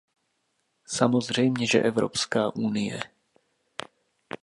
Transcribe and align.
Samozřejmě 0.87 1.67
že 1.67 1.79
Evropská 1.79 2.55
unie. 2.55 2.99